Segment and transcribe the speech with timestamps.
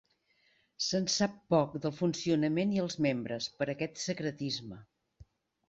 [0.85, 4.85] Se'n sap poc del funcionament i els membres, per aquest secretisme.